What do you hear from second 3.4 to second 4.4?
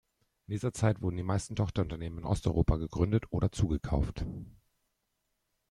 zugekauft.